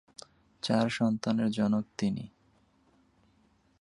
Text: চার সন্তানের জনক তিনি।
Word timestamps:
চার 0.63 0.89
সন্তানের 0.89 1.49
জনক 1.51 1.85
তিনি। 1.97 2.25